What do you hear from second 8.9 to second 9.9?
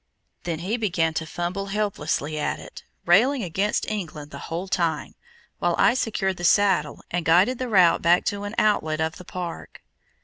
of the park.